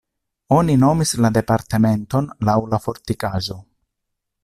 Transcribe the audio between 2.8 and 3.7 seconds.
fortikaĵo.